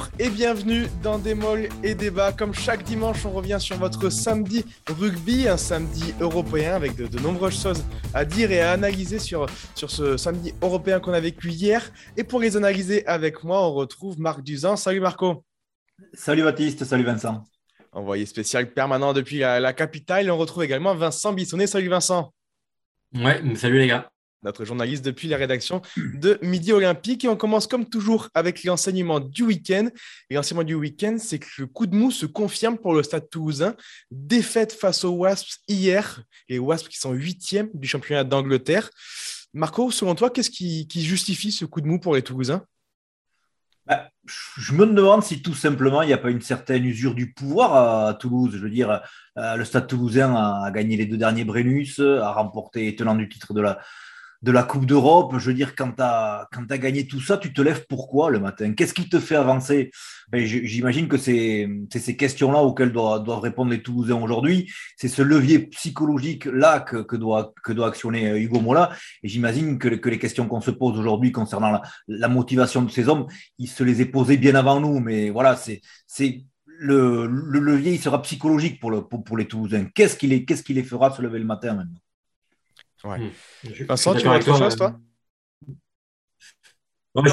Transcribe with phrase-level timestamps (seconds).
[0.00, 2.32] Bonjour et bienvenue dans Des Molles et Débats.
[2.32, 7.60] Comme chaque dimanche, on revient sur votre samedi rugby, un samedi européen avec de, nombreuses
[7.60, 7.84] choses
[8.14, 9.44] à dire et à analyser sur,
[9.74, 11.92] sur ce samedi européen qu'on a vécu hier.
[12.16, 14.76] Et pour les analyser avec moi, on retrouve Marc Duzan.
[14.76, 15.44] Salut Marco.
[16.14, 17.44] Salut Baptiste, salut Vincent.
[17.92, 20.30] Envoyé spécial permanent depuis la, la capitale.
[20.30, 21.66] on retrouve également Vincent Bissonnet.
[21.66, 22.32] Salut Vincent.
[23.14, 24.10] Ouais, salut les gars
[24.42, 27.24] notre journaliste depuis la rédaction de Midi Olympique.
[27.24, 29.88] Et on commence comme toujours avec l'enseignement du week-end.
[30.28, 33.28] Et l'enseignement du week-end, c'est que le coup de mou se confirme pour le Stade
[33.30, 33.74] toulousain.
[34.10, 36.22] Défaite face aux Wasps hier.
[36.48, 38.90] Les Wasps qui sont huitièmes du championnat d'Angleterre.
[39.52, 42.64] Marco, selon toi, qu'est-ce qui, justifie ce coup de mou pour les Toulousains?
[43.86, 47.32] Bah, je me demande si tout simplement il n'y a pas une certaine usure du
[47.32, 48.52] pouvoir à, Toulouse.
[48.54, 49.02] Je veux dire,
[49.36, 53.54] euh, le Stade toulousain a, gagné les deux derniers Brennus, a remporté tenant du titre
[53.54, 53.80] de la,
[54.42, 55.34] de la Coupe d'Europe.
[55.38, 58.72] Je veux dire, quand tu as, gagné tout ça, tu te lèves pourquoi le matin?
[58.72, 59.90] Qu'est-ce qui te fait avancer?
[60.30, 64.70] Ben, J'imagine que c'est ces questions-là auxquelles doivent, répondre les Toulousains aujourd'hui.
[64.96, 68.90] C'est ce levier psychologique-là que, doit, que doit actionner euh, Hugo Mola.
[69.22, 73.08] Et j'imagine que, que, les questions qu'on se pose aujourd'hui concernant la, motivation de ces
[73.08, 73.26] hommes,
[73.58, 75.00] il se les est posées bien avant nous.
[75.00, 75.80] Mais voilà, c'est
[76.82, 79.84] le, le, levier, il sera psychologique pour, le, pour, les Toulousains.
[79.94, 82.00] Qu'est-ce qui les, qu'est-ce qui les fera se lever le matin maintenant?
[83.04, 83.18] Ouais.
[83.18, 83.30] Hmm.
[83.88, 84.94] Vincent, tu vois autre chose, toi?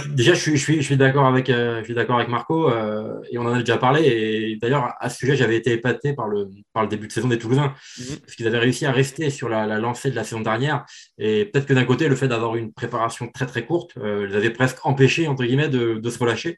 [0.09, 3.59] Déjà, je suis, je suis, d'accord avec, euh, avec Marco euh, et on en a
[3.59, 4.07] déjà parlé.
[4.07, 7.27] Et d'ailleurs, à ce sujet, j'avais été épaté par le, par le début de saison
[7.27, 8.15] des Toulousains hmm.
[8.21, 10.83] parce qu'ils avaient réussi à rester sur la, lancée de la saison dernière.
[11.19, 14.35] Et peut-être que d'un côté, le fait d'avoir une préparation très très courte euh, les
[14.35, 16.57] avait presque empêchés entre guillemets de, de se relâcher.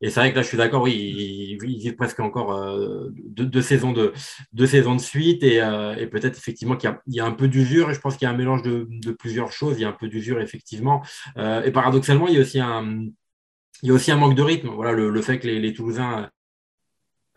[0.00, 3.60] Et c'est vrai que là, je suis d'accord, oui, il, vit presque encore euh, deux,
[3.60, 4.12] saisons de,
[4.52, 8.00] deux saisons de suite et, euh, peut-être effectivement qu'il y, a un peu d'usure je
[8.00, 9.76] pense qu'il y a un mélange de, plusieurs choses.
[9.78, 11.02] Il y a un peu d'usure, effectivement.
[11.36, 14.68] Euh, et paradoxalement, il y a aussi un, manque de rythme.
[14.68, 16.30] Voilà, le, fait que les Toulousains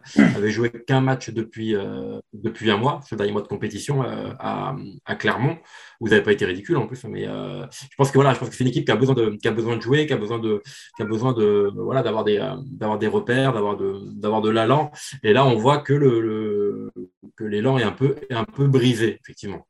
[0.35, 4.31] avait joué qu'un match depuis, euh, depuis un mois, ce dernier mois de compétition euh,
[4.39, 4.75] à,
[5.05, 5.57] à, Clermont.
[5.99, 8.49] Vous n'avez pas été ridicule en plus, mais euh, je pense que voilà, je pense
[8.49, 10.17] que c'est une équipe qui a besoin de, qui a besoin de jouer, qui a
[10.17, 10.61] besoin de,
[10.95, 14.91] qui a besoin de, voilà, d'avoir des, d'avoir des repères, d'avoir de, d'avoir de l'allant.
[15.23, 16.91] Et là, on voit que le,
[17.35, 19.65] que l'élan est un peu, est un peu brisé, effectivement.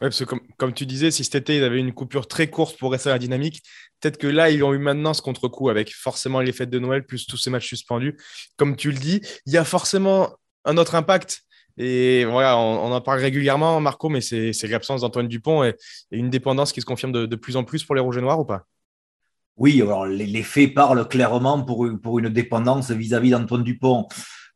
[0.00, 2.76] Ouais, parce que comme, tu disais, si cet été, ils avaient une coupure très courte
[2.78, 3.62] pour rester à la dynamique,
[4.00, 7.06] peut-être que là, ils ont eu maintenant ce contre-coup avec forcément les fêtes de Noël
[7.06, 8.18] plus tous ces matchs suspendus.
[8.56, 10.34] Comme tu le dis, il y a forcément
[10.64, 11.42] un autre impact.
[11.76, 15.76] Et voilà, on, en parle régulièrement, Marco, mais c'est l'absence d'Antoine Dupont et,
[16.10, 18.44] une dépendance qui se confirme de, plus en plus pour les Rouges et Noirs ou
[18.44, 18.66] pas?
[19.56, 24.08] Oui, alors les, faits parlent clairement pour une dépendance vis-à-vis d'Antoine Dupont.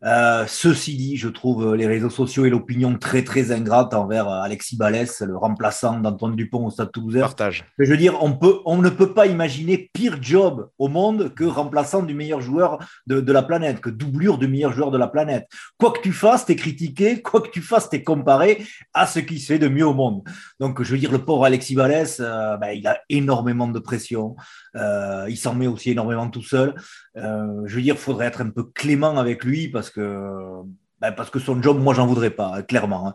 [0.04, 4.42] Euh, ceci dit, je trouve les réseaux sociaux et l'opinion très très ingrate envers euh,
[4.42, 7.22] Alexis Balès, le remplaçant d'Antoine Dupont au Stade Toulousain.
[7.22, 7.64] Partage.
[7.78, 11.42] Je veux dire, on, peut, on ne peut pas imaginer pire job au monde que
[11.42, 12.78] remplaçant du meilleur joueur
[13.08, 15.48] de, de la planète, que doublure du meilleur joueur de la planète.
[15.78, 19.06] Quoi que tu fasses, tu es critiqué, quoi que tu fasses, tu es comparé à
[19.06, 20.22] ce qui se fait de mieux au monde.
[20.60, 24.36] Donc, je veux dire, le pauvre Alexis Balès, euh, ben, il a énormément de pression.
[24.76, 26.74] il s'en met aussi énormément tout seul.
[27.16, 30.62] je veux dire, il faudrait être un peu clément avec lui parce parce que,
[31.00, 33.08] ben, parce que son job, moi, j'en voudrais pas, hein, clairement.
[33.08, 33.14] Hein.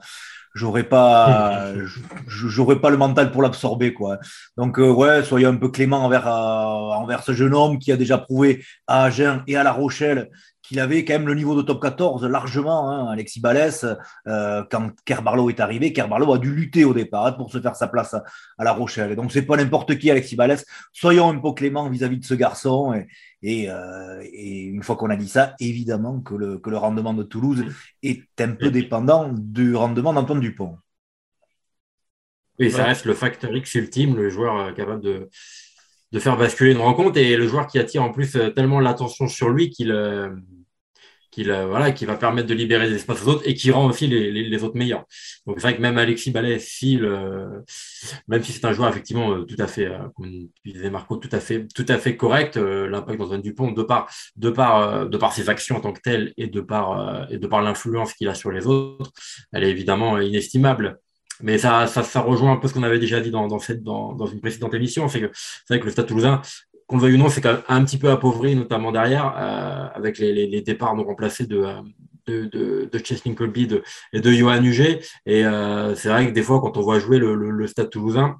[0.56, 1.74] J'aurais pas,
[2.28, 4.20] j'aurais pas le mental pour l'absorber, quoi.
[4.58, 7.98] Donc, euh, ouais, soyez un peu clément envers, euh, envers ce jeune homme qui a
[7.98, 10.30] déjà prouvé à Agen et à La Rochelle
[10.74, 12.90] qu'il avait quand même le niveau de top 14 largement.
[12.90, 13.86] Hein, Alexis Balès,
[14.28, 17.76] euh, quand Kerbarlow est arrivé, Kerbarlow a dû lutter au départ hein, pour se faire
[17.76, 18.24] sa place à,
[18.64, 19.12] La Rochelle.
[19.12, 20.66] Et donc, c'est pas n'importe qui, Alexis Balès.
[20.92, 22.94] Soyons un peu clément vis-à-vis de ce garçon.
[23.44, 27.14] Et, euh, et, une fois qu'on a dit ça, évidemment que le, que le rendement
[27.14, 27.66] de Toulouse
[28.02, 30.80] est un peu dépendant du rendement d'Antoine Dupont.
[32.58, 35.30] Oui, ça reste le facteur X ultime, le joueur euh, capable de,
[36.12, 39.50] de faire basculer une rencontre et le joueur qui attire en plus tellement l'attention sur
[39.50, 39.92] lui qu'il
[41.38, 43.88] euh, euh, voilà, qui va permettre de libérer des espaces aux autres et qui rend
[43.88, 45.06] aussi les, les, autres meilleurs.
[45.46, 47.00] Donc c'est vrai que même Alexis Ballet, si
[48.28, 51.68] même si c'est un joueur effectivement tout à fait, comme disait Marco, tout à fait,
[51.74, 55.78] tout à fait correct, l'impact d'Antoine Dupont de par, de par, de par ses actions
[55.78, 59.12] en tant que telles et de par, par l'influence qu'il a sur les autres,
[59.52, 61.00] elle est évidemment inestimable.
[61.42, 64.28] Mais ça, ça, rejoint un peu ce qu'on avait déjà dit dans, cette, dans, dans
[64.28, 65.08] une précédente émission.
[65.10, 66.42] C'est que, c'est que le Stade toulousain,
[66.94, 69.88] qu'on le veuille ou non, c'est quand même un petit peu appauvri, notamment derrière, euh,
[69.96, 71.66] avec les, départs non remplacés de,
[72.28, 73.68] de, de, Colby
[74.14, 75.02] et de Johan Huget.
[75.26, 78.38] Et euh, c'est vrai que des fois, quand on voit jouer le, le, Stade toulousain,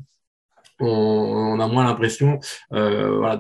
[0.80, 2.40] on, a moins l'impression,
[2.74, 3.40] euh, voilà,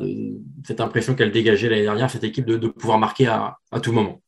[0.65, 4.21] cette impression qu'elle dégageait l'année dernière, cette équipe, de, pouvoir marquer à, tout moment.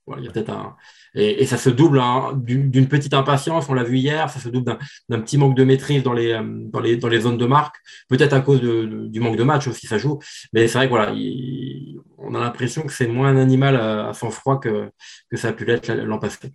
[1.16, 4.78] Et, ça se double hein, d'une petite impatience, on l'a vu hier, ça se double
[5.10, 7.76] d'un petit manque de maîtrise dans les, euh, dans les, zones de marque,
[8.10, 10.20] peut-être à cause du manque de match aussi, ça joue.
[10.54, 10.90] Mais c'est vrai
[12.18, 14.90] on a l'impression que c'est moins un animal à, sang froid que,
[15.30, 16.52] que ça a pu l'être l'an passé.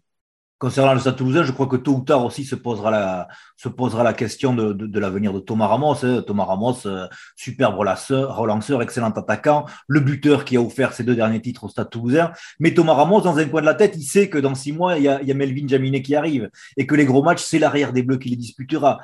[0.60, 3.70] Concernant le Stade Toulousain, je crois que tôt ou tard aussi se posera la, se
[3.70, 6.04] posera la question de, de, l'avenir de Thomas Ramos.
[6.04, 6.22] Hein.
[6.26, 11.14] Thomas Ramos, euh, superbe relanceur, relanceur, excellent attaquant, le buteur qui a offert ses deux
[11.14, 12.32] derniers titres au Stade Toulousain.
[12.58, 14.98] Mais Thomas Ramos, dans un coin de la tête, il sait que dans six mois,
[14.98, 17.42] il y a, il y a Melvin Jaminet qui arrive et que les gros matchs,
[17.42, 18.98] c'est l'arrière des Bleus qui les disputera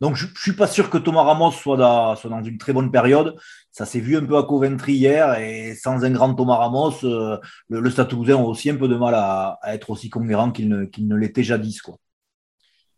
[0.00, 3.36] Donc, je ne suis pas sûr que Thomas Ramos soit dans, une très bonne période.
[3.70, 7.38] Ça s'est vu un peu à Coventry hier et sans un grand Thomas Ramos, euh,
[7.68, 11.42] le, Toulousain a aussi un peu de mal à, être aussi conquérant qu'il ne, l'était
[11.42, 11.80] jadis.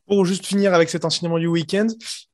[0.06, 1.86] Pour juste finir avec cet enseignement du week-end,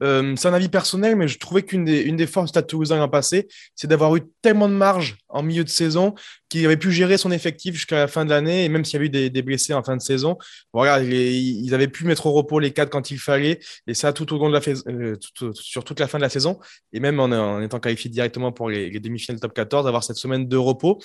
[0.02, 2.66] euh, c'est un avis personnel, mais je trouvais qu'une des, une des forces du Stade
[2.66, 6.14] Toulousain l'an passé, c'est d'avoir eu tellement de marge en milieu de saison
[6.48, 9.02] qu'il avait pu gérer son effectif jusqu'à la fin de l'année, et même s'il y
[9.02, 10.36] a eu des, blessés en fin de saison,
[10.74, 14.38] ils avaient pu mettre au repos les cadres quand il fallait, et ça tout au
[14.38, 15.16] long de la euh,
[15.54, 16.58] sur toute la fin de la saison,
[16.92, 20.48] et même en, étant qualifié directement pour les, les demi-finales top 14, avoir cette semaine
[20.48, 20.98] de repos.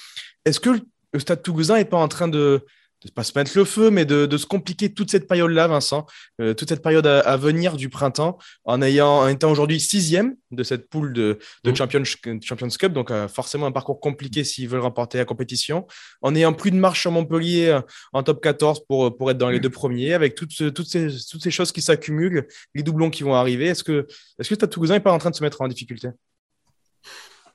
[0.46, 0.72] Est-ce que
[1.14, 2.66] le Stade Toulousain n'est pas en train de
[3.06, 6.06] de pas se mettre le feu, mais de, se compliquer toute cette période-là, Vincent,
[6.42, 10.64] euh, toute cette période à, venir du printemps, en ayant en étant aujourd'hui sixième de
[10.64, 11.76] cette poule de, de mmh.
[11.76, 15.86] Champions, Cup, donc euh, forcément un parcours compliqué s'ils veulent remporter la compétition,
[16.22, 17.82] en ayant plus de marche sur Montpellier euh,
[18.14, 19.62] en top 14 pour, pour être dans les mmh.
[19.62, 23.36] deux premiers, avec toutes, toutes, ces, toutes ces choses qui s'accumulent, les doublons qui vont
[23.36, 23.68] arriver.
[23.68, 24.08] Est-ce que,
[24.40, 26.10] est-ce que Toulousain n'est pas en train de se mettre en difficulté?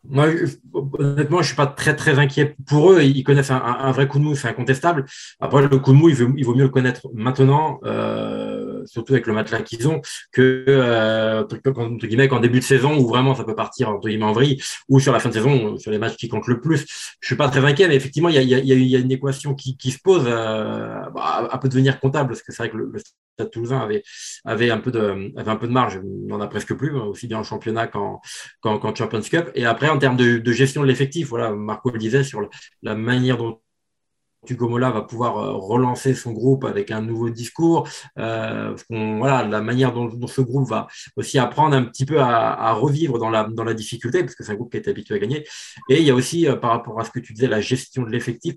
[0.09, 0.29] Moi,
[0.99, 3.03] honnêtement, je suis pas très très inquiet pour eux.
[3.03, 5.05] Ils connaissent un, vrai coup de mou, c'est incontestable.
[5.41, 7.81] Après, le coup de mou, il vaut, il vaut mieux le connaître maintenant.
[7.85, 10.01] Euh, surtout avec le matelas qu'ils ont,
[10.33, 14.25] que euh, entre guillemets qu'en début de saison où vraiment ça peut partir entre guillemets
[14.25, 16.87] en vrille, ou sur la fin de saison sur les matchs qui comptent le plus.
[17.21, 20.25] Je suis pas très inquiet, mais effectivement il y a, une équation qui, se pose,
[20.27, 22.93] euh, bah, à devenir comptable, parce que c'est vrai que le,
[23.35, 23.89] Stade Toulousain
[24.45, 27.05] avait un peu de avait un peu de marge, on en a presque plus, hein,
[27.05, 28.21] aussi bien en championnat qu'en
[28.61, 29.51] qu'en Champions Cup.
[29.55, 32.49] Et après en termes de, de gestion de l'effectif, voilà, Marco le disait sur
[32.83, 33.61] la manière dont
[34.49, 37.87] Hugo Mola va pouvoir euh, relancer son groupe avec un nouveau discours.
[38.19, 43.19] Euh, voilà, la manière dont, ce groupe va aussi apprendre un petit peu à, revivre
[43.19, 45.47] dans la, difficulté, parce que c'est un groupe qui est habitué à gagner.
[45.89, 48.03] Et il y a aussi, euh, par rapport à ce que tu disais, la gestion
[48.03, 48.55] de l'effectif,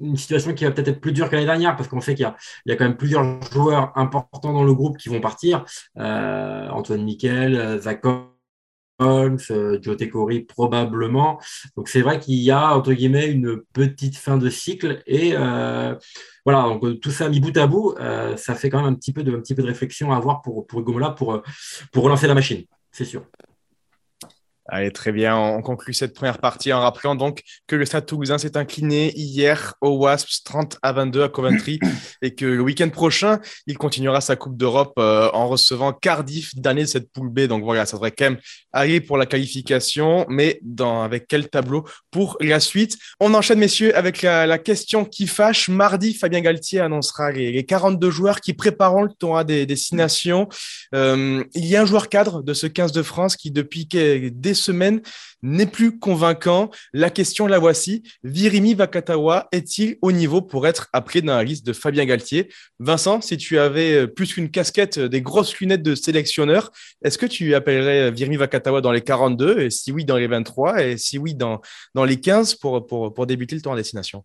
[0.00, 2.30] une situation qui va peut-être être plus dure que l'année dernière, parce qu'on sait qu'il
[2.66, 5.64] y, a quand même plusieurs joueurs importants dans le groupe qui vont partir.
[5.96, 8.33] Antoine Miquel, Zakov.
[8.98, 9.96] Holmes, euh, Joe
[10.46, 11.40] probablement.
[11.76, 15.94] Donc c'est vrai qu'il y a entre guillemets une petite fin de cycle et euh,
[16.44, 17.94] voilà donc euh, tout ça mis bout à bout,
[18.36, 21.42] ça fait quand même un petit peu de réflexion à avoir pour pour Gomola pour
[21.94, 23.24] relancer la machine, c'est sûr.
[24.66, 25.36] Allez, très bien.
[25.36, 29.74] On conclut cette première partie en rappelant donc que le Stade Toulousain s'est incliné hier
[29.82, 31.78] au Wasps 30 à 22 à Coventry
[32.22, 36.84] et que le week-end prochain, il continuera sa Coupe d'Europe euh, en recevant Cardiff, dernier
[36.84, 37.40] de cette poule B.
[37.40, 38.38] Donc voilà, ça devrait quand même
[38.72, 42.96] aller pour la qualification, mais dans, avec quel tableau pour la suite?
[43.20, 45.68] On enchaîne, messieurs, avec la, question qui fâche.
[45.68, 50.48] Mardi, Fabien Galtier annoncera les, 42 joueurs qui prépareront le tournoi des, des Six Nations.
[50.94, 54.53] Euh, il y a un joueur cadre de ce 15 de France qui, depuis des
[54.54, 55.00] semaine
[55.42, 56.70] n'est plus convaincant.
[56.92, 58.02] La question, la voici.
[58.22, 62.48] Virimi Vakatawa est-il au niveau pour être appelé dans la liste de Fabien Galtier?
[62.78, 66.72] Vincent, si tu avais euh, plus qu'une casquette, euh, des grosses lunettes de sélectionneur,
[67.04, 70.26] est-ce que tu appellerais euh, Virimi Vakatawa dans les 42 et si oui, dans les
[70.26, 71.60] 23 et si oui, dans,
[72.04, 74.24] les 15 pour, pour, pour débuter le tour en destination?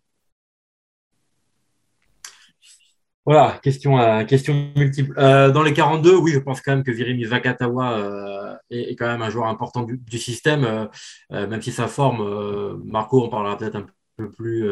[3.30, 5.14] Voilà, question, euh, question multiple.
[5.20, 9.06] Euh, dans les 42, oui, je pense quand même que Virimi Vakatawa euh, est, quand
[9.06, 10.90] même un joueur important du, système,
[11.30, 13.86] même si sa forme, Marco en parlera peut-être un
[14.18, 14.68] peu plus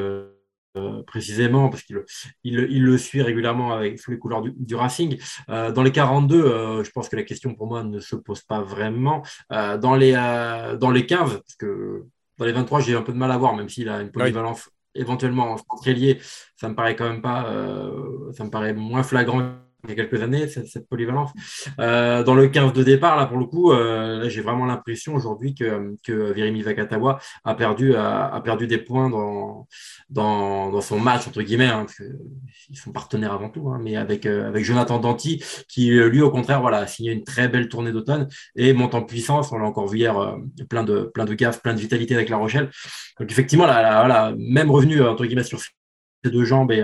[1.05, 2.03] précisément, parce qu'il
[2.43, 5.19] il, le suit régulièrement avec sous les couleurs du, Racing.
[5.47, 9.21] dans les 42, je pense que la question pour moi ne se pose pas vraiment.
[9.51, 10.13] dans, les,
[10.79, 12.05] dans les 15, parce que
[12.39, 14.67] dans les 23, j'ai un peu de mal à voir, même s'il a une polyvalence
[14.97, 15.57] éventuellement en
[16.55, 20.05] ça me paraît quand même pas, euh, ça me paraît moins flagrant il y a
[20.05, 21.31] quelques années, cette, polyvalence.
[21.79, 25.55] Euh, dans le 15 de départ, là, pour le coup, euh, j'ai vraiment l'impression aujourd'hui
[25.55, 29.67] que, que Virimi Vakatawa a perdu, a, perdu des points dans,
[30.09, 32.01] dans, son match, entre guillemets, hein, parce
[32.73, 36.61] sont partenaires avant tout, hein, mais avec, euh, avec Jonathan Danti, qui lui, au contraire,
[36.61, 39.51] voilà, a signé une très belle tournée d'automne et monte en puissance.
[39.51, 40.37] On l'a encore vu hier,
[40.69, 42.69] plein de, plein de gaffe, plein de vitalité avec La Rochelle.
[43.19, 45.59] Donc, effectivement, là, même revenu, entre guillemets, sur
[46.29, 46.83] deux jambes et,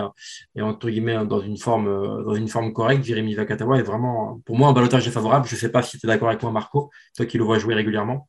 [0.55, 4.41] et, entre guillemets dans une forme, euh, dans une forme correcte, Jérémy Vakatawa est vraiment,
[4.45, 5.47] pour moi, un balotage défavorable.
[5.47, 7.59] Je ne sais pas si tu es d'accord avec moi, Marco, toi qui le vois
[7.59, 8.27] jouer régulièrement.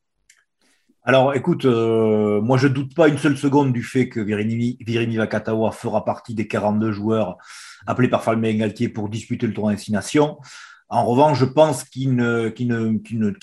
[1.07, 4.77] Alors, écoute, euh, moi, je ne doute pas une seule seconde du fait que Virimi,
[5.15, 7.37] Vakatawa fera partie des 42 joueurs
[7.85, 10.39] appelés par Fabien Galtier pour disputer le tournoi Destination.
[10.89, 12.15] En revanche, je pense qu'il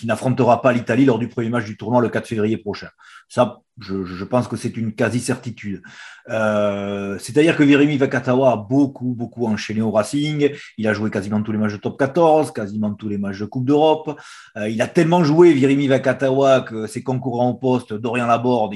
[0.05, 2.89] n'affrontera pas l'Italie lors du premier match du tournoi le 4 février prochain.
[3.29, 5.83] Ça, je, pense que c'est une quasi-certitude.
[6.29, 10.51] Euh, c'est-à-dire que Virimi Vakatawa a beaucoup, beaucoup enchaîné au Racing.
[10.79, 13.47] Il a joué quasiment tous les matchs de top 14, quasiment tous les matchs de
[13.47, 14.17] Coupe d'Europe.
[14.57, 18.75] Euh, il a tellement joué, Virimi Vakatawa, que ses concurrents au poste, Dorian Laborde,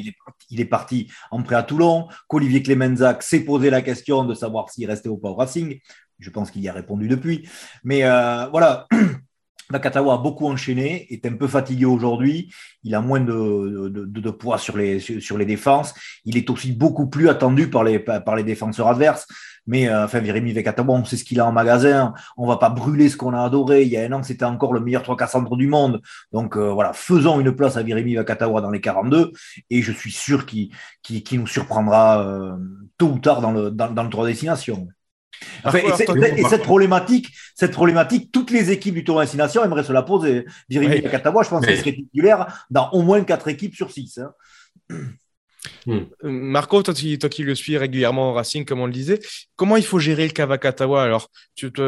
[0.51, 2.09] il est, parti en prêt à Toulon.
[2.27, 5.79] Qu'Olivier Clemenzac s'est posé la question de savoir s'il restait ou pas au Racing.
[6.19, 7.49] Je pense qu'il y a répondu depuis.
[7.85, 8.87] Mais euh, voilà.
[9.71, 12.53] Nakatawa a beaucoup enchaîné, est un peu fatigué aujourd'hui.
[12.85, 15.01] Il a moins de, poids sur les,
[15.45, 15.93] défenses.
[16.25, 17.99] Il est aussi beaucoup plus attendu par les,
[18.45, 19.27] défenseurs adverses.
[19.67, 22.15] Mais euh, enfin, Virimi Vekatawa, on sait ce qu'il a en magasin.
[22.37, 23.83] On va pas brûler ce qu'on a adoré.
[23.83, 26.01] Il y a un an, c'était encore le meilleur 3 4 centre du monde.
[26.33, 29.33] Donc euh, voilà, faisons une place à Virimi Vekatawa dans les 42.
[29.71, 30.71] Et je suis sûr qu'il
[31.33, 32.57] nous surprendra
[32.99, 34.29] tôt ou tard dans le, dans, dans le 3
[35.75, 40.47] et, cette problématique, cette problématique, toutes les équipes du tournoi Destination aimeraient se la poser.
[40.69, 44.21] Virimi Katawa, je pense qu'il serait titulaire dans au moins 4 équipes sur 6.
[44.89, 45.07] Hmm.
[45.89, 49.19] Euh, Marco, toi, qui le suis régulièrement au Racing, comme on le disait,
[49.57, 51.81] comment il faut gérer le cas Vakatawa Alors, tu, tu,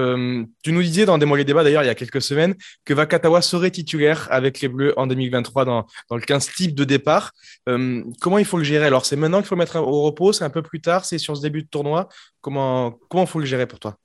[0.73, 2.54] nous disais dans des mots débats d'ailleurs il y a quelques semaines
[2.85, 6.85] que Vakatawa serait titulaire avec les Bleus en 2023 dans, dans le 15 type de
[6.85, 7.32] départ.
[7.68, 8.87] Euh, comment il faut le gérer?
[8.87, 11.18] Alors, c'est maintenant qu'il faut le mettre au repos, c'est un peu plus tard, c'est
[11.18, 12.08] sur ce début de tournoi.
[12.40, 13.97] Comment il faut le gérer pour toi?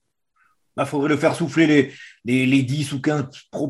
[0.75, 1.94] Il bah, faudrait le faire souffler les,
[2.25, 3.25] les, les 10 ou 15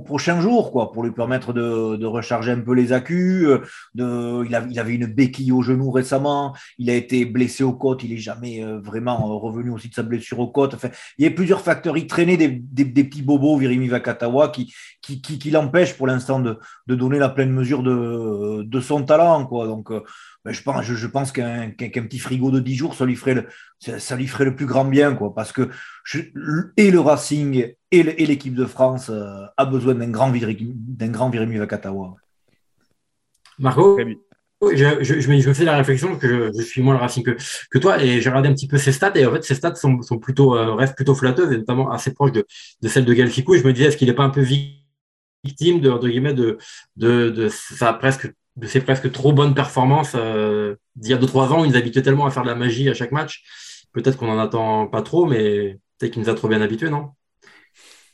[0.05, 3.47] prochains jours, quoi, pour lui permettre de, de recharger un peu les accus.
[3.47, 3.59] Euh,
[3.95, 7.73] de, il, a, il, avait une béquille au genou récemment, il a été blessé aux
[7.73, 10.73] côtes, il est jamais euh, vraiment euh, revenu aussi de sa blessure aux côtes.
[10.73, 11.97] Enfin, il y a plusieurs facteurs.
[11.97, 16.07] Il traînait des, des, des petits bobos, Virimi Vakatawa, qui, qui, qui, qui l'empêchent pour
[16.07, 19.45] l'instant de, de, donner la pleine mesure de, de son talent.
[19.45, 19.67] Quoi.
[19.67, 19.91] Donc,
[20.45, 23.47] ben, je pense, je, pense qu'un petit frigo de 10 jours, ça lui ferait le,
[23.79, 25.69] ça, lui ferait le plus grand bien, quoi, parce que
[26.77, 31.57] et le Racing et l'équipe de France euh, a besoin d'un grand, d'un grand Virimi
[31.57, 32.15] Vakatawa.
[33.59, 33.99] Marco
[34.71, 37.37] je, je, je, me fais la réflexion que je, suis moins le Racing que,
[37.69, 39.75] que toi et j'ai regardé un petit peu ses stats et en fait ses stats
[39.75, 42.45] sont, sont plutôt euh, restent plutôt flatteuses et notamment assez proches de,
[42.81, 43.55] de celles de Galfico.
[43.55, 46.57] Je me disais est-ce qu'il n'est pas un peu victime de, de guillemets de,
[46.95, 51.51] de, de ça presque de ses presque trop bonnes performances euh, d'il y a 2-3
[51.51, 51.65] ans?
[51.65, 53.43] Il nous habituait tellement à faire de la magie à chaque match.
[53.91, 57.09] Peut-être qu'on n'en attend pas trop, mais peut-être qu'il nous a trop bien habitués, non?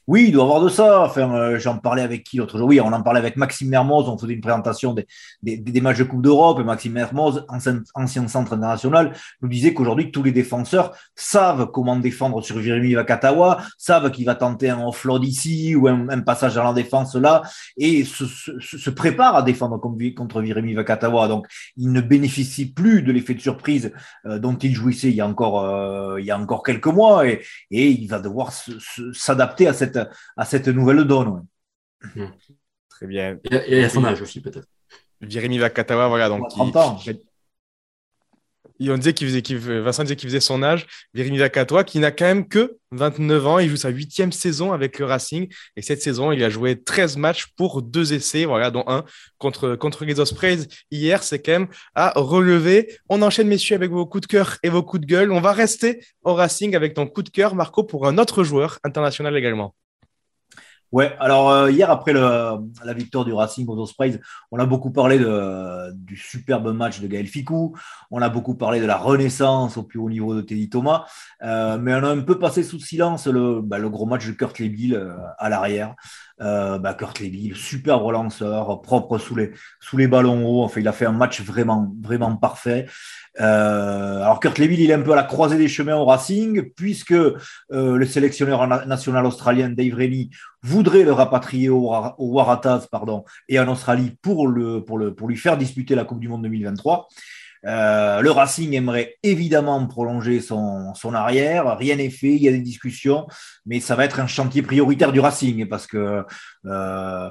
[0.09, 1.03] Oui, il doit avoir de ça.
[1.03, 2.67] Enfin, euh, j'en parlais avec qui l'autre jour?
[2.67, 4.09] Oui, on en parlait avec Maxime Mermoz.
[4.09, 5.05] On faisait une présentation des,
[5.43, 6.65] des, matchs de Coupe d'Europe.
[6.65, 9.13] Maxime Mermoz, ancien, centre international,
[9.43, 14.33] nous disait qu'aujourd'hui, tous les défenseurs savent comment défendre sur Jérémy Vakatawa, savent qu'il va
[14.33, 17.43] tenter un offload ici ou un, passage dans la défense là,
[17.77, 21.27] et se, se, se préparent à défendre contre Jérémy Vakatawa.
[21.27, 21.45] Donc,
[21.77, 23.91] il ne bénéficie plus de l'effet de surprise
[24.25, 26.17] euh, dont il jouissait il y a encore, euh,
[26.65, 28.51] quelques mois, et il va devoir
[29.13, 29.98] s'adapter à cette
[30.37, 31.45] à cette nouvelle donne.
[32.15, 32.25] Hmm.
[32.99, 33.37] Très bien.
[33.49, 34.67] Et, à son âge aussi, peut-être.
[35.21, 36.27] Jérémy Vakatawa, voilà.
[36.27, 36.99] Donc, 30 ans.
[38.81, 40.85] on disait qu'il faisait, Vincent disait qu'il faisait son âge.
[41.13, 43.59] Jérémy Vakatawa, qui n'a quand même que 29 ans.
[43.59, 45.47] Il joue sa huitième saison avec le Racing.
[45.77, 49.05] Et cette saison, il a joué 13 matchs pour deux essais, voilà, dont un
[49.37, 51.23] contre, contre les Ospreys hier.
[51.23, 52.97] C'est quand même à relever.
[53.07, 55.31] On enchaîne, messieurs, avec vos coups de cœur et vos coups de gueule.
[55.31, 58.79] On va rester au Racing avec ton coup de cœur, Marco, pour un autre joueur
[58.83, 59.73] international également.
[60.91, 62.21] Ouais, alors euh, hier après le,
[62.83, 64.19] la victoire du Racing aux Ospreys,
[64.51, 67.75] on a beaucoup parlé de, du superbe match de Gaël Ficou,
[68.09, 71.05] on a beaucoup parlé de la renaissance au plus haut niveau de Teddy Thomas,
[71.43, 74.31] euh, mais on a un peu passé sous silence le, bah, le gros match de
[74.31, 75.95] Kurt Lebil euh, à l'arrière.
[76.41, 80.87] Euh, bah, Kurt Lebil, superbe relanceur, propre sous les, sous les ballons hauts, enfin il
[80.87, 82.87] a fait un match vraiment, vraiment parfait.
[83.39, 86.71] Euh, alors Kurt Leville, il est un peu à la croisée des chemins au Racing,
[86.75, 87.35] puisque euh,
[87.69, 90.29] le sélectionneur national australien Dave Rennie
[90.61, 95.27] voudrait le rapatrier au, au Waratahs pardon, et en Australie pour, le, pour, le, pour
[95.27, 97.07] lui faire disputer la Coupe du Monde 2023.
[97.65, 101.77] Euh, le Racing aimerait évidemment prolonger son, arrière.
[101.77, 103.27] Rien n'est fait, il y a des discussions,
[103.65, 106.23] mais ça va être un chantier prioritaire du Racing parce que,
[106.65, 107.29] euh,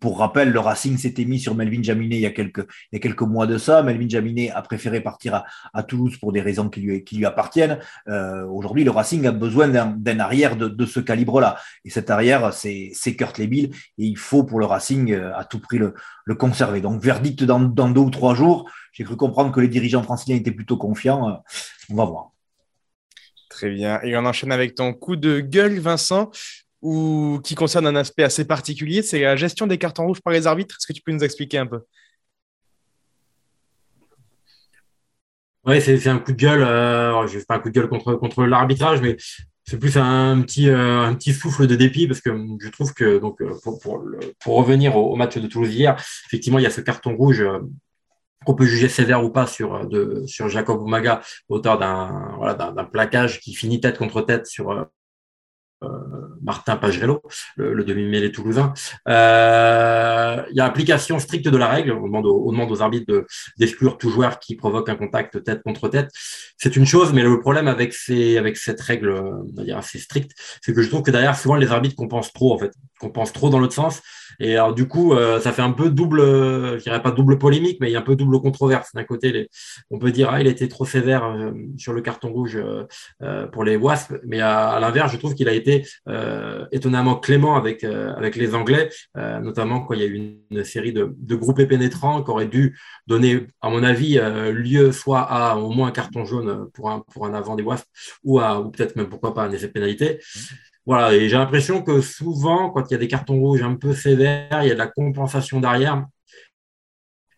[0.00, 3.58] pour, rappel, le Racing s'était mis sur Melvin Jaminet il y a quelques, mois de
[3.58, 3.82] ça.
[3.82, 7.78] Melvin Jaminet a préféré partir à, Toulouse pour des raisons qui lui, appartiennent.
[8.08, 11.56] Euh, Aujourd'hui, le Racing a besoin d'un arrière de, ce calibre-là.
[11.84, 15.78] Et cet arrière, c'est Kurt Lebil et il faut pour le Racing à tout prix
[15.78, 15.94] le,
[16.24, 16.80] le conserver.
[16.80, 18.68] Donc, verdict dans, dans deux ou trois jours.
[18.92, 21.28] J'ai cru comprendre que les dirigeants franciliens étaient plutôt confiants.
[21.28, 21.34] Euh,
[21.90, 22.30] on va voir.
[23.48, 24.00] Très bien.
[24.02, 26.30] Et on enchaîne avec ton coup de gueule, Vincent,
[26.82, 30.46] ou qui concerne un aspect assez particulier, c'est la gestion des cartons rouges par les
[30.46, 30.76] arbitres.
[30.78, 31.80] Est-ce que tu peux nous expliquer un peu?
[35.64, 36.62] Oui, c'est un coup de gueule.
[36.62, 39.16] Euh, je ne fais pas un coup de gueule contre, contre l'arbitrage, mais
[39.64, 43.18] c'est plus un petit, euh, un petit souffle de dépit parce que je trouve que,
[43.18, 44.02] donc, euh, pour, pour,
[44.40, 45.96] pour revenir au, match de Toulouse hier,
[46.26, 47.44] effectivement, il y a ce carton rouge
[48.40, 52.54] euh, qu'on peut juger sévère ou pas sur, de, sur Jacob Oumaga, auteur d'un voilà,
[52.84, 54.84] plaquage qui finit tête contre tête sur, euh,
[56.42, 57.22] Martin Pagerello,
[57.56, 58.72] le, demi-mêlée toulousain.
[59.08, 61.92] Euh, il y a application stricte de la règle.
[61.92, 63.26] On demande aux, arbitres
[63.58, 66.10] d'exclure tout joueur qui provoque un contact tête contre tête.
[66.56, 69.14] C'est une chose, mais le problème avec, cette règle
[69.74, 70.32] assez stricte,
[70.62, 72.72] c'est que je trouve que derrière, souvent, les arbitres compensent trop, en fait.
[72.98, 74.02] Compensent trop dans l'autre sens.
[74.40, 77.78] Et alors, du coup, euh, ça fait un peu double, je dirais pas double polémique,
[77.80, 78.92] mais il y a un peu double controverse.
[78.94, 79.50] D'un côté,
[79.90, 82.58] on peut dire, ah, il était trop sévère euh, sur le carton rouge
[83.22, 85.69] euh, pour les Wasps, mais à l'inverse, je trouve qu'il a été
[86.72, 90.14] étonnamment clément avec, avec les Anglais, notamment quand il y a eu
[90.50, 94.18] une, série de, groupés pénétrants qui auraient dû donner, à mon avis,
[94.52, 97.88] lieu soit à au moins un carton jaune pour un, pour un avant des Wasps,
[98.24, 100.20] ou, ou peut-être même, pourquoi pas, un effet de pénalité.
[100.86, 103.94] Voilà, et j'ai l'impression que souvent, quand il y a des cartons rouges un peu
[103.94, 106.06] sévères, il y a de la compensation derrière.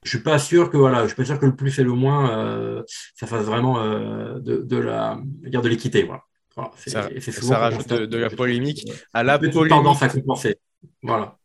[0.04, 1.92] Je suis pas sûr que voilà, je suis pas sûr que le plus et le
[1.92, 2.82] moins, euh,
[3.14, 6.04] ça fasse vraiment euh, de, de l'équité.
[6.04, 6.22] Voilà.
[6.86, 9.68] Ça, rajoute de, la polémique à la polémique.
[9.68, 10.58] tendance à compenser.
[11.02, 11.38] Voilà.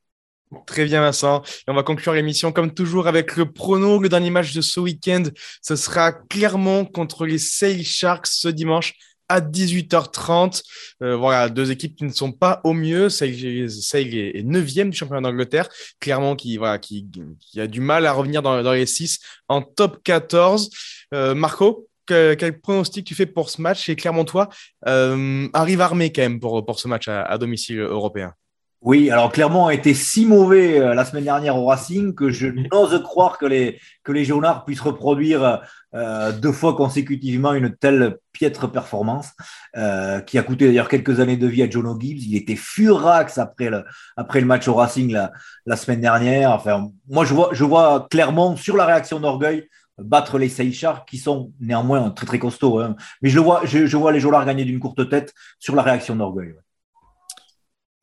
[0.65, 1.41] Très bien, Vincent.
[1.41, 3.99] Et on va conclure l'émission comme toujours avec le prono.
[3.99, 5.23] Le dernier match de ce week-end,
[5.61, 8.93] ce sera Clermont contre les Sail Sharks ce dimanche
[9.29, 10.63] à 18h30.
[11.01, 13.09] Euh, voilà, deux équipes qui ne sont pas au mieux.
[13.09, 15.69] Sale est 9e du championnat d'Angleterre.
[15.99, 17.09] Clairement, qui, voilà, qui,
[17.57, 20.69] a du mal à revenir dans, les 6 en top 14.
[21.13, 24.49] Euh, Marco, quel pronostic tu fais pour ce match Et clairement, toi,
[24.87, 28.33] euh, arrive armé quand même pour, pour ce match à domicile européen.
[28.81, 32.45] Oui, alors Clermont a été si mauvais euh, la semaine dernière au Racing que je
[32.47, 35.61] n'ose croire que les, que les Jaunards puissent reproduire
[35.95, 39.31] euh, deux fois consécutivement une telle piètre performance
[39.75, 42.23] euh, qui a coûté d'ailleurs quelques années de vie à John Gibbs.
[42.23, 43.83] Il était furax après le,
[44.15, 45.31] après le match au Racing la,
[45.65, 46.51] la semaine dernière.
[46.51, 51.17] Enfin, moi, je vois, je vois Clermont sur la réaction d'orgueil battre les Seychars qui
[51.17, 52.79] sont néanmoins très très costauds.
[52.79, 52.95] Hein.
[53.21, 56.15] Mais je, vois, je, je vois les Jaunards gagner d'une courte tête sur la réaction
[56.15, 56.55] d'orgueil.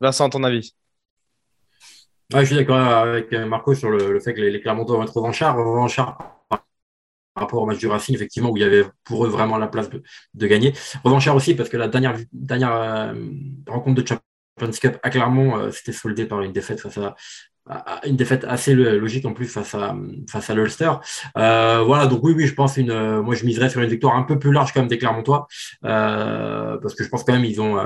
[0.00, 0.74] Vincent, ton avis?
[2.32, 5.56] Je suis d'accord avec Marco sur le, fait que les, Clermontois vont être revanchards.
[5.56, 6.18] Revanchards
[7.34, 9.66] par rapport au match du Racing, effectivement, où il y avait pour eux vraiment la
[9.66, 10.72] place de, gagner.
[11.02, 13.14] Revanchards aussi parce que la dernière, dernière euh,
[13.66, 17.16] rencontre de Champions Cup à Clermont euh, c'était soldé par une défaite face à,
[18.04, 19.96] une défaite assez logique en plus face à
[20.30, 20.92] face à l'Ulster.
[21.38, 23.20] Euh, voilà, donc oui, oui, je pense une.
[23.20, 25.46] moi, je miserais sur une victoire un peu plus large quand même des Clermontois,
[25.82, 27.76] parce que je pense quand même ils ont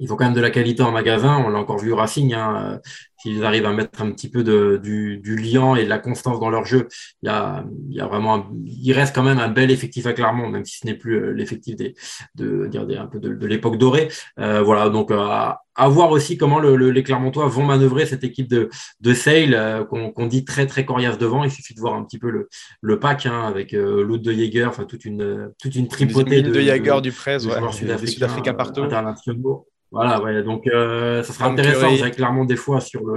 [0.00, 1.42] ils ont quand même de la qualité en magasin.
[1.44, 2.34] On l'a encore vu au Racing.
[2.34, 2.80] Hein.
[3.20, 5.98] Euh, s'ils arrivent à mettre un petit peu de, du, du liant et de la
[5.98, 6.88] constance dans leur jeu,
[7.22, 10.12] il y a, il y a vraiment, il reste quand même un bel effectif à
[10.12, 11.94] Clermont, même si ce n'est plus euh, l'effectif des,
[12.34, 14.08] de, dire un peu de, l'époque dorée.
[14.38, 18.68] Euh, voilà, donc à, voir aussi comment le, les Clermontois vont manœuvrer cette équipe de,
[19.00, 21.42] de Sale qu'on dit très très coriace devant.
[21.42, 22.48] Il suffit de voir un petit peu le,
[22.82, 26.50] le pack hein, avec euh, l'autre de Jaeger, enfin toute une toute une tripotée de,
[26.50, 28.82] de Jaeger du Prez, ouais, sud-africains partout.
[28.82, 29.66] Internationaux.
[29.92, 31.88] Voilà, ouais, donc euh, ça sera intéressant.
[31.96, 33.09] C'est clairement des fois sur le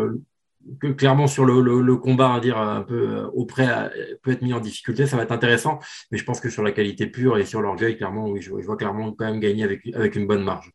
[0.80, 3.68] que clairement sur le, combat, à dire un peu euh, auprès
[4.22, 5.80] peut être mis en difficulté, ça va être intéressant.
[6.12, 8.78] Mais je pense que sur la qualité pure et sur l'orgueil, clairement, oui, je, vois
[8.78, 10.72] clairement quand même gagner avec une bonne marge.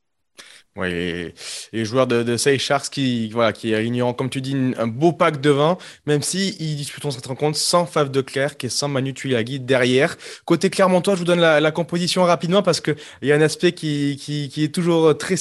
[0.79, 1.33] Oui,
[1.73, 3.75] les, joueurs de, de Sharks qui, voilà, qui
[4.17, 8.13] comme tu dis, un beau pack devant, même si ils disputeront cette rencontre sans Fave
[8.13, 10.17] de Clerc et sans Manu Tuilagi derrière.
[10.45, 14.17] Côté Clermontois, je vous donne la, composition rapidement parce qu'il y a un aspect qui,
[14.21, 15.35] qui, qui, est toujours très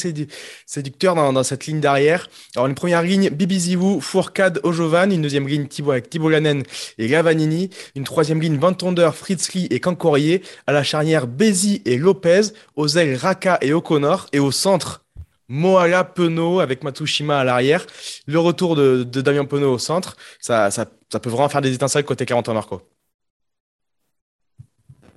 [0.65, 2.29] séducteur dans, dans cette ligne derrière.
[2.55, 5.11] Alors, une première ligne, Bibi Zivou, Fourcade, Ojovan.
[5.11, 6.63] Une deuxième ligne, Thibaut avec Thibaut Lanen
[6.97, 7.69] et Gavanini.
[7.95, 10.41] Une troisième ligne, Ventonder, Fritzli et Cancorier.
[10.65, 12.53] À la charnière, Bézi et Lopez.
[12.75, 14.25] Aux ailes, Raka et O'Connor.
[14.33, 15.03] Et au centre,
[15.49, 17.85] Moala Penaud avec Matsushima à l'arrière.
[18.27, 22.25] Le retour de, Damien Penaud au centre, ça, ça, peut vraiment faire des étincelles côté
[22.25, 22.81] 40 Marco.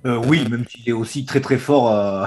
[0.06, 2.24] Euh, oui, même s'il est aussi très très fort euh,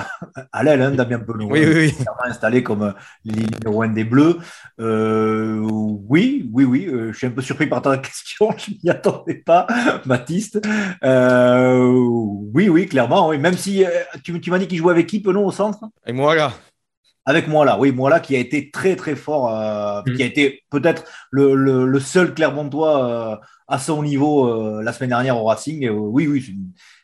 [0.51, 1.47] à l'aile, hein, Damien Penaud.
[1.49, 2.05] Oui, oui, oui.
[2.23, 2.91] installé comme euh,
[3.25, 4.37] les numéro 1 des Bleus.
[4.77, 6.87] oui, oui, oui.
[6.91, 8.51] je suis un peu surpris par ta question.
[8.57, 9.65] Je n'y attendais pas,
[10.05, 10.61] Baptiste.
[11.03, 13.29] oui, oui, clairement.
[13.29, 13.39] Oui.
[13.39, 13.83] Même si
[14.23, 15.79] tu, tu m'as dit qu'il jouait avec qui, Penaud, au centre?
[16.05, 16.53] Et moi, là.
[17.25, 20.15] Avec moi là, oui, moi là qui a été très très fort, euh, mm.
[20.15, 25.11] qui a été peut-être le, le, seul Clermontois euh, à son niveau euh, la semaine
[25.11, 25.89] dernière au Racing.
[25.89, 26.45] oui, oui,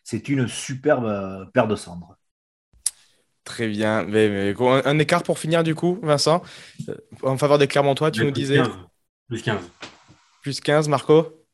[0.03, 2.17] c'est une, superbe paire de cendres.
[3.45, 4.03] Très bien.
[4.03, 6.43] Mais, un, écart pour finir du coup, Vincent,
[7.23, 8.61] en faveur des Clermontois, tu nous disais?
[9.27, 9.57] Plus 15.
[10.41, 11.45] Plus 15, Marco?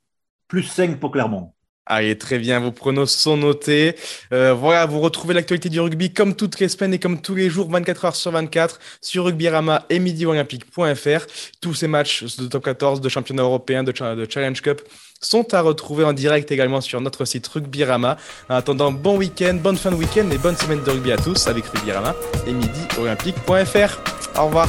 [0.47, 1.54] Plus 5 pour Clermont.
[1.87, 3.95] Allez, très bien, vos pronos sont notés.
[4.33, 7.49] Euh, voilà, vous retrouvez l'actualité du rugby comme toutes les semaines et comme tous les
[7.49, 11.25] jours, 24 heures sur 24, sur rugbyrama et midiolympique.fr.
[11.61, 14.81] Tous ces matchs de top 14, de championnat européen, de, de Challenge Cup
[15.21, 18.17] sont à retrouver en direct également sur notre site Rugbyrama.
[18.49, 21.47] En attendant, bon week-end, bonne fin de week-end et bonne semaine de rugby à tous
[21.47, 22.15] avec Rugbyrama
[22.47, 24.39] et midiolympique.fr.
[24.39, 24.67] Au revoir.